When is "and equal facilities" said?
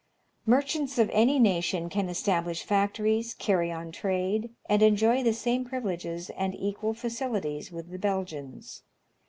6.31-7.71